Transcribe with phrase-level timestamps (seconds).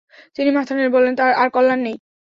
[0.35, 1.95] তিনি মাথা নেড়ে বললেন, আর কল্যাণ নেই।